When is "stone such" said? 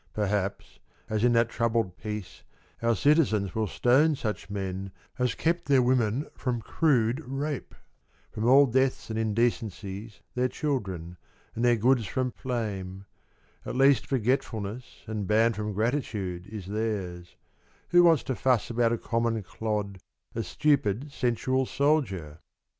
3.67-4.49